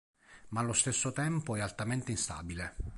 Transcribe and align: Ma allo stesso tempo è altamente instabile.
Ma 0.47 0.61
allo 0.61 0.73
stesso 0.73 1.11
tempo 1.11 1.55
è 1.55 1.59
altamente 1.59 2.09
instabile. 2.09 2.75